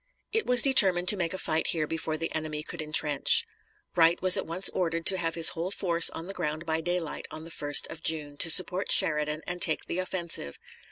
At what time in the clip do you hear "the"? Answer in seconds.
2.17-2.33, 6.25-6.33, 7.43-7.51, 9.85-9.99